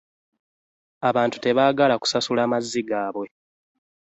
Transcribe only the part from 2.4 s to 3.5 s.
mazzi gaabwe.